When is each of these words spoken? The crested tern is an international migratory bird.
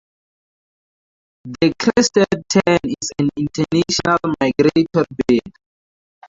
The 1.43 1.73
crested 1.77 2.25
tern 2.49 2.79
is 2.85 3.11
an 3.19 3.29
international 3.37 4.33
migratory 4.41 4.87
bird. 4.91 5.41